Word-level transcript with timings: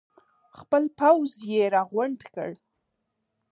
خپل 0.59 0.83
پوځ 0.99 1.31
یې 1.51 1.63
راغونډ 1.75 2.19
کړ. 2.33 2.49